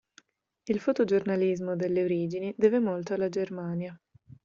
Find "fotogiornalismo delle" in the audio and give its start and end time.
0.79-2.01